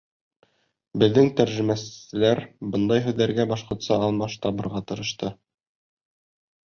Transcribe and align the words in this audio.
Беҙҙең 1.03 1.27
тәржемәселәр 1.39 2.41
бындай 2.75 3.05
һүҙҙәргә 3.09 3.47
башҡортса 3.55 4.01
алмаш 4.09 4.39
табырға 4.47 4.83
тырышты. 4.93 5.31